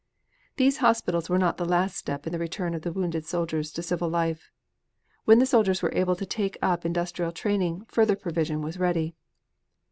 These 0.55 0.77
hospitals 0.77 1.29
were 1.29 1.37
not 1.37 1.57
the 1.57 1.63
last 1.65 1.95
step 1.95 2.25
in 2.25 2.33
the 2.33 2.39
return 2.39 2.73
of 2.73 2.81
the 2.81 2.91
wounded 2.91 3.23
soldiers 3.23 3.71
to 3.73 3.83
civil 3.83 4.09
life. 4.09 4.49
When 5.25 5.37
the 5.37 5.45
soldiers 5.45 5.83
were 5.83 5.93
able 5.93 6.15
to 6.15 6.25
take 6.25 6.57
up 6.59 6.87
industrial 6.87 7.31
training, 7.31 7.85
further 7.87 8.15
provision 8.15 8.63
was 8.63 8.79
ready. 8.79 9.13